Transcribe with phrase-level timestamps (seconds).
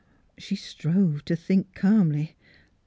[0.35, 2.35] She strove to think calmly.